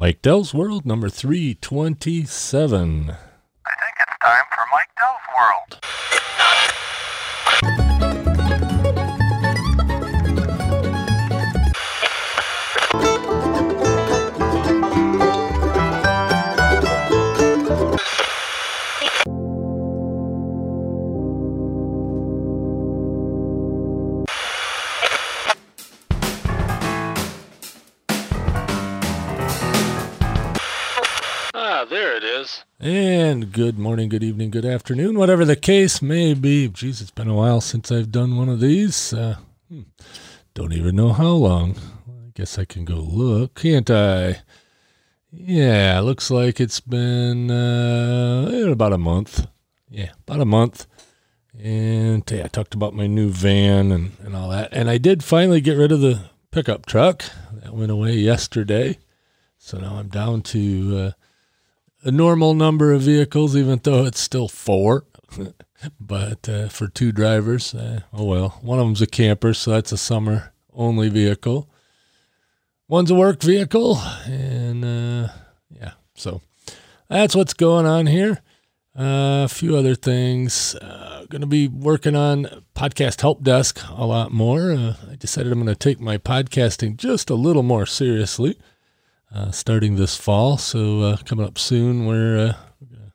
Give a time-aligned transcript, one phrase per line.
[0.00, 3.16] Mike Dell's World number 327.
[32.80, 36.68] And good morning, good evening, good afternoon, whatever the case may be.
[36.68, 39.12] Geez, it's been a while since I've done one of these.
[39.12, 39.82] Uh, hmm,
[40.54, 41.74] don't even know how long.
[42.06, 44.42] I guess I can go look, can't I?
[45.32, 49.48] Yeah, looks like it's been uh, about a month.
[49.90, 50.86] Yeah, about a month.
[51.60, 54.68] And yeah, I talked about my new van and, and all that.
[54.70, 57.24] And I did finally get rid of the pickup truck.
[57.54, 58.98] That went away yesterday.
[59.58, 61.10] So now I'm down to uh,
[62.02, 65.04] a normal number of vehicles, even though it's still four.
[66.00, 68.58] but uh, for two drivers, uh, oh well.
[68.62, 71.68] One of them's a camper, so that's a summer only vehicle.
[72.88, 75.28] One's a work vehicle, and uh,
[75.70, 76.40] yeah, so
[77.08, 78.40] that's what's going on here.
[78.98, 80.74] Uh, a few other things.
[80.76, 84.72] Uh, going to be working on podcast help desk a lot more.
[84.72, 88.58] Uh, I decided I'm going to take my podcasting just a little more seriously
[89.32, 90.56] uh, starting this fall.
[90.56, 93.12] So uh, coming up soon, we're uh, gonna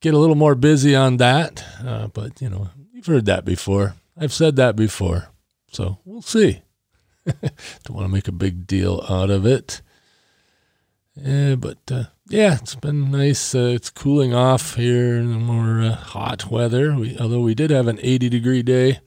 [0.00, 1.64] get a little more busy on that.
[1.84, 3.94] Uh, but you know, you've heard that before.
[4.16, 5.28] I've said that before.
[5.70, 6.62] So we'll see.
[7.24, 9.82] Don't want to make a big deal out of it.
[11.14, 13.54] Yeah, but uh, yeah, it's been nice.
[13.54, 16.94] It's cooling off here in the more hot weather.
[16.94, 19.00] We, although we did have an 80 degree day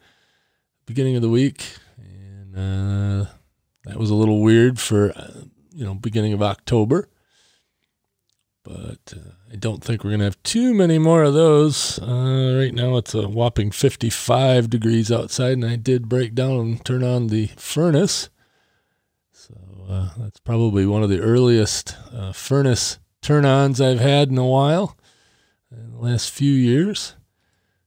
[0.85, 3.27] beginning of the week, and
[3.85, 5.13] that was a little weird for
[5.73, 7.09] you know beginning of October.
[8.63, 11.99] But uh, I don't think we're gonna have too many more of those.
[11.99, 16.85] Uh, right now it's a whopping 55 degrees outside, and I did break down and
[16.85, 18.29] turn on the furnace.
[19.31, 19.55] So
[19.89, 24.95] uh, that's probably one of the earliest uh, furnace turn-ons I've had in a while
[25.71, 27.15] in the last few years.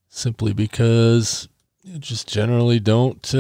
[0.09, 1.49] Simply because
[1.83, 3.35] you just generally don't.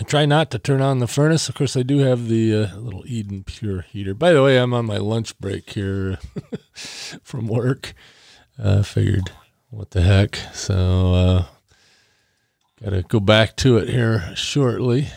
[0.00, 1.48] Uh, I try not to turn on the furnace.
[1.48, 4.14] Of course, I do have the uh, little Eden Pure heater.
[4.14, 6.18] By the way, I'm on my lunch break here
[7.22, 7.94] from work.
[8.62, 9.30] I figured,
[9.70, 10.36] what the heck?
[10.52, 11.44] So, uh,
[12.82, 15.08] got to go back to it here shortly.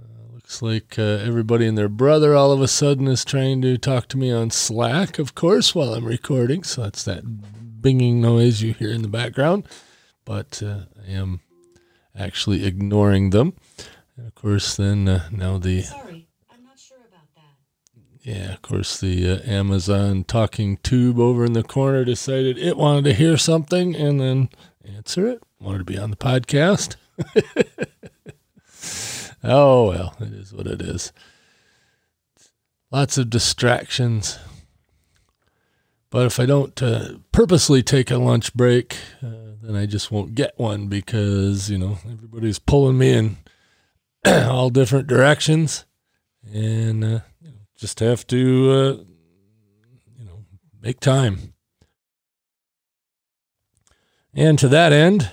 [0.00, 3.76] Uh, looks like uh, everybody and their brother all of a sudden is trying to
[3.76, 6.62] talk to me on Slack, of course, while I'm recording.
[6.62, 7.24] So that's that
[7.80, 9.66] binging noise you hear in the background.
[10.24, 11.40] But uh, I am
[12.18, 13.54] actually ignoring them.
[14.16, 17.56] And of course, then uh, now the Sorry, I'm not sure about that.
[18.22, 23.04] yeah, of course, the uh, Amazon talking tube over in the corner decided it wanted
[23.04, 24.48] to hear something and then
[24.84, 25.42] answer it.
[25.60, 26.96] Wanted to be on the podcast.
[29.44, 31.12] oh well, it is what it is.
[32.90, 34.38] Lots of distractions.
[36.08, 39.28] But if I don't uh, purposely take a lunch break, uh,
[39.60, 43.36] then I just won't get one because you know everybody's pulling me in
[44.48, 45.84] all different directions,
[46.52, 47.20] and uh,
[47.76, 49.04] just have to uh,
[50.18, 50.44] you know
[50.80, 51.54] make time.
[54.34, 55.30] And to that end,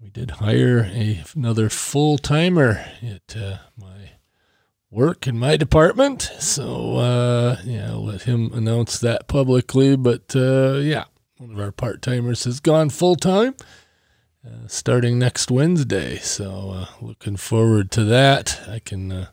[0.00, 4.10] we did hire a, another full timer at uh, my
[4.90, 6.22] work in my department.
[6.40, 9.96] So uh, yeah, I'll let him announce that publicly.
[9.96, 11.04] But uh, yeah,
[11.38, 13.54] one of our part timers has gone full time
[14.46, 16.16] uh, starting next Wednesday.
[16.16, 18.60] So uh, looking forward to that.
[18.68, 19.26] I can uh,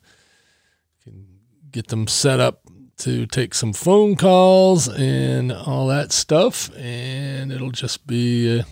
[1.03, 1.27] can
[1.71, 2.61] get them set up
[2.97, 8.63] to take some phone calls and all that stuff, and it'll just be uh,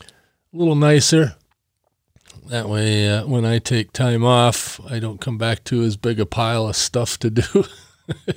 [0.00, 0.06] a
[0.56, 1.36] little nicer.
[2.48, 6.18] That way, uh, when I take time off, I don't come back to as big
[6.18, 7.64] a pile of stuff to do.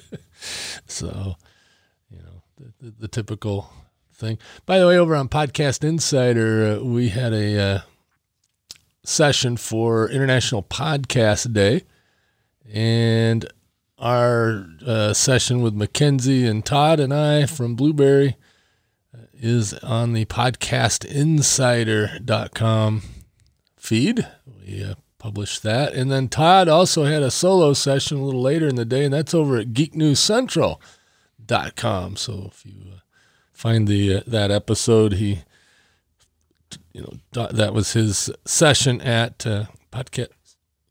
[0.86, 1.36] so,
[2.12, 3.72] you know, the, the, the typical
[4.14, 4.38] thing.
[4.66, 7.82] By the way, over on Podcast Insider, uh, we had a uh,
[9.04, 11.84] session for International Podcast Day,
[12.72, 13.46] and
[13.98, 18.36] our uh, session with Mackenzie and Todd and I from Blubrry
[19.16, 23.02] uh, is on the podcastinsider.com
[23.78, 24.28] feed.
[24.46, 25.94] We uh, published that.
[25.94, 29.14] And then Todd also had a solo session a little later in the day, and
[29.14, 32.18] that's over at geeknewscentral.com.
[32.18, 32.98] So if you uh,
[33.54, 35.44] find the uh, that episode, he,
[36.92, 40.30] you know, that was his session at uh, podcast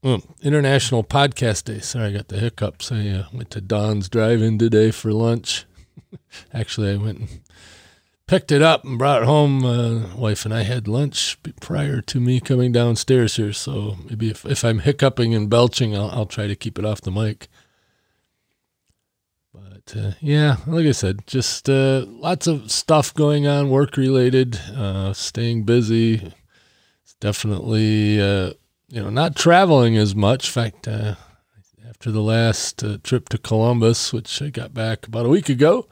[0.02, 1.78] Mm, International Podcast Day.
[1.78, 2.90] Sorry, I got the hiccups.
[2.90, 5.64] I uh, went to Don's Drive-In today for lunch.
[6.52, 7.28] Actually, I went and
[8.26, 9.64] picked it up and brought it home.
[9.64, 13.52] Uh, wife and I had lunch prior to me coming downstairs here.
[13.52, 17.00] So maybe if, if I'm hiccuping and belching, I'll, I'll try to keep it off
[17.00, 17.46] the mic.
[19.52, 24.58] But uh, yeah, like I said, just uh, lots of stuff going on, work related,
[24.74, 26.32] uh, staying busy.
[27.02, 28.54] It's definitely, uh,
[28.88, 30.48] you know, not traveling as much.
[30.48, 31.16] In fact, uh,
[31.86, 35.86] after the last uh, trip to Columbus, which I got back about a week ago,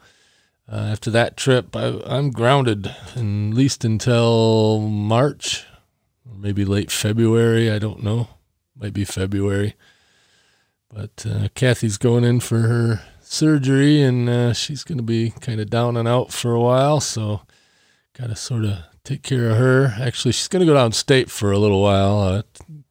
[0.67, 5.65] after that trip, I, I'm grounded, at least until March,
[6.25, 7.69] or maybe late February.
[7.69, 8.29] I don't know.
[8.75, 9.75] Might be February.
[10.89, 11.25] But
[11.55, 15.95] Kathy's going in for her surgery, and uh, she's going to be kind of down
[15.95, 16.99] and out for a while.
[16.99, 17.41] So,
[18.17, 19.95] got to sort of take care of her.
[19.99, 22.41] Actually, she's going to go downstate for a little while uh,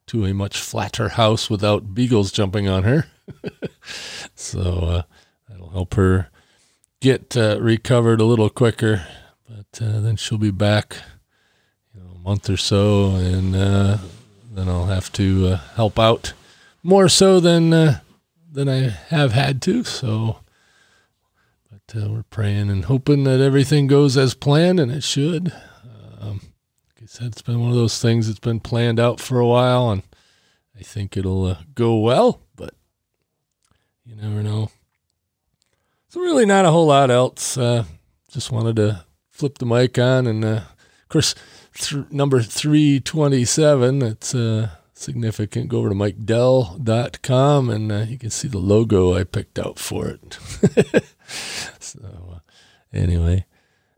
[0.07, 3.07] to a much flatter house without beagles jumping on her.
[4.35, 5.03] so, uh,
[5.49, 6.31] that'll help her
[7.01, 9.07] get uh, recovered a little quicker.
[9.47, 10.97] But uh, then she'll be back,
[11.95, 13.99] you know, a month or so, and uh,
[14.51, 16.33] then I'll have to help out
[16.83, 18.01] more so than
[18.53, 19.85] than I have had to.
[19.85, 20.41] So,
[21.71, 25.53] but uh, we're praying and hoping that everything goes as planned, and it should.
[26.21, 26.41] Um,
[26.87, 29.47] like I said, it's been one of those things that's been planned out for a
[29.47, 30.03] while, and
[30.79, 32.43] I think it'll uh, go well.
[32.57, 32.75] But
[34.05, 34.71] you never know.
[36.09, 37.57] So really, not a whole lot else.
[37.57, 37.85] Uh,
[38.31, 40.63] just wanted to flip the mic on, and uh,
[41.03, 41.35] of course,
[41.75, 44.03] th- number three twenty-seven.
[44.03, 44.71] It's uh,
[45.01, 45.69] significant.
[45.69, 50.09] Go over to MikeDell.com, and uh, you can see the logo I picked out for
[50.09, 50.39] it.
[51.79, 52.01] so,
[52.33, 52.39] uh,
[52.93, 53.47] anyway,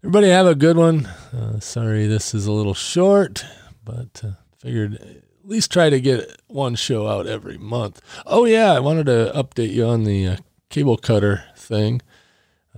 [0.03, 1.07] everybody have a good one.
[1.07, 3.45] Uh, sorry, this is a little short,
[3.85, 8.01] but uh, figured at least try to get one show out every month.
[8.25, 10.37] Oh yeah, I wanted to update you on the uh,
[10.71, 12.01] cable cutter thing,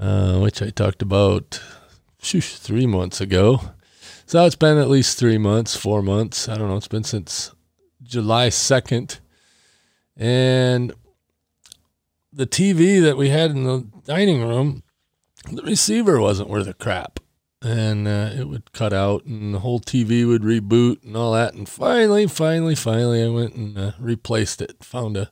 [0.00, 1.62] uh, which I talked about
[2.22, 3.60] shoosh, three months ago.
[4.26, 6.48] So it's been at least three months, four months.
[6.48, 6.76] I don't know.
[6.76, 7.52] It's been since
[8.04, 9.20] July 2nd.
[10.16, 10.92] And
[12.32, 14.82] the TV that we had in the dining room,
[15.50, 17.20] the receiver wasn't worth a crap.
[17.62, 21.54] And uh, it would cut out, and the whole TV would reboot and all that.
[21.54, 24.84] And finally, finally, finally, I went and uh, replaced it.
[24.84, 25.30] Found a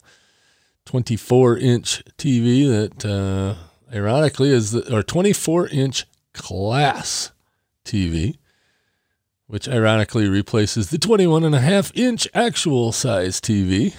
[0.86, 7.32] 24 inch TV that, uh, ironically, is the, or 24 inch class
[7.84, 8.38] TV,
[9.52, 13.94] which ironically replaces the 21 and a half inch actual size TV.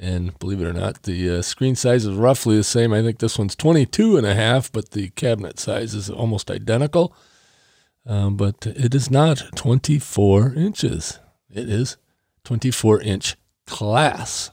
[0.00, 2.94] And believe it or not, the uh, screen size is roughly the same.
[2.94, 7.14] I think this one's 22 and a half, but the cabinet size is almost identical.
[8.06, 11.18] Um, but it is not 24 inches.
[11.50, 11.98] It is
[12.44, 13.36] 24 inch
[13.66, 14.50] class.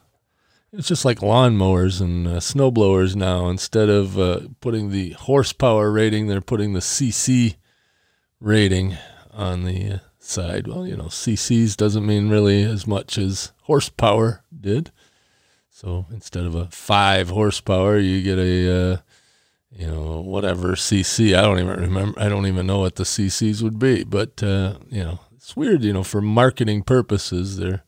[0.73, 3.47] It's just like lawnmowers and uh, snowblowers now.
[3.47, 7.55] Instead of uh, putting the horsepower rating, they're putting the CC
[8.41, 8.97] rating
[9.31, 10.67] on the uh, side.
[10.67, 14.91] Well, you know, CCs doesn't mean really as much as horsepower did.
[15.69, 18.97] So instead of a five horsepower, you get a, uh,
[19.71, 21.37] you know, whatever CC.
[21.37, 22.19] I don't even remember.
[22.19, 24.03] I don't even know what the CCs would be.
[24.03, 25.83] But uh, you know, it's weird.
[25.83, 27.83] You know, for marketing purposes, they're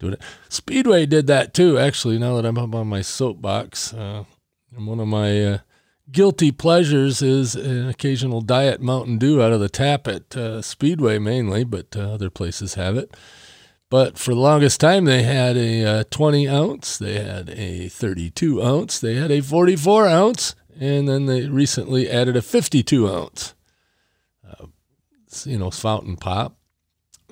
[0.00, 0.22] doing it.
[0.48, 1.78] Speedway did that too.
[1.78, 4.24] Actually, now that I'm up on my soapbox, uh,
[4.74, 5.58] and one of my uh,
[6.12, 11.18] guilty pleasures is an occasional diet Mountain Dew out of the tap at uh, Speedway
[11.18, 13.16] mainly, but uh, other places have it.
[13.88, 18.62] But for the longest time, they had a uh, 20 ounce, they had a 32
[18.62, 23.54] ounce, they had a 44 ounce, and then they recently added a 52 ounce,
[24.48, 24.66] uh,
[25.44, 26.56] you know, fountain pop.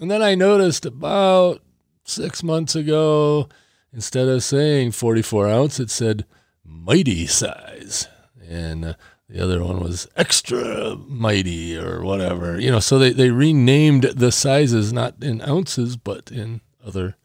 [0.00, 1.62] And then I noticed about
[2.04, 3.48] six months ago,
[3.92, 6.26] instead of saying 44 ounce, it said
[6.64, 8.08] mighty size.
[8.50, 8.94] And uh,
[9.28, 12.60] the other one was extra mighty or whatever.
[12.60, 17.16] You know, so they, they renamed the sizes, not in ounces, but in other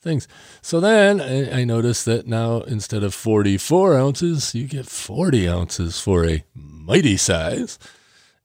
[0.00, 0.28] things.
[0.62, 6.00] So then I, I noticed that now instead of 44 ounces, you get 40 ounces
[6.00, 7.78] for a mighty size.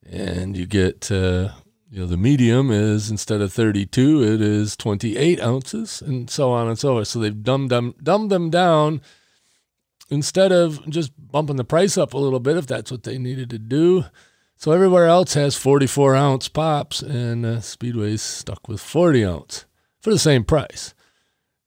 [0.04, 1.50] And you get, uh,
[1.90, 6.66] you know, the medium is instead of 32, it is 28 ounces, and so on
[6.66, 7.08] and so forth.
[7.08, 9.00] So they've dumbed them, dumbed them down
[10.10, 13.50] instead of just bumping the price up a little bit if that's what they needed
[13.50, 14.04] to do.
[14.56, 19.64] So everywhere else has 44 ounce pops, and uh, Speedway's stuck with 40 ounce
[20.00, 20.94] for the same price.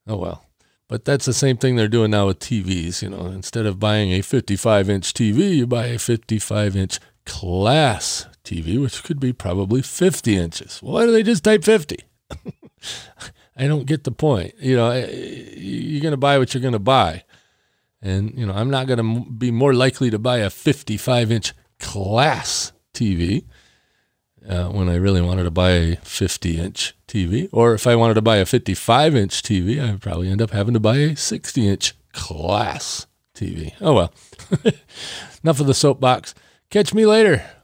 [0.08, 0.44] Oh well.
[0.88, 3.02] But that's the same thing they're doing now with TVs.
[3.02, 8.26] You know, instead of buying a 55 inch TV, you buy a 55 inch class
[8.44, 10.80] TV, which could be probably 50 inches.
[10.82, 11.98] Why do they just type 50?
[13.58, 14.54] I don't get the point.
[14.60, 17.24] You know, you're going to buy what you're going to buy.
[18.02, 21.54] And, you know, I'm not going to be more likely to buy a 55 inch
[21.80, 23.46] class TV
[24.48, 27.50] uh, when I really wanted to buy a 50 inch TV.
[27.52, 30.74] Or if I wanted to buy a 55 inch TV, I'd probably end up having
[30.74, 33.74] to buy a 60 inch class TV.
[33.82, 34.14] Oh well.
[35.44, 36.34] Enough of the soapbox.
[36.70, 37.57] Catch me later.